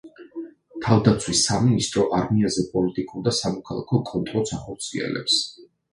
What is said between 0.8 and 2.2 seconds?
თავდაცვის სამინისტრო